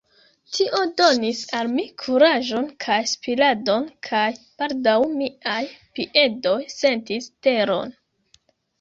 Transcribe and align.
Tio 0.59 0.79
donis 1.01 1.41
al 1.57 1.69
mi 1.73 1.85
kuraĝon 2.05 2.65
kaj 2.87 2.97
spiradon, 3.13 3.87
kaj 4.09 4.25
baldaŭ 4.41 4.99
miaj 5.21 5.63
piedoj 6.01 6.59
sentis 6.81 7.33
teron. 7.47 7.99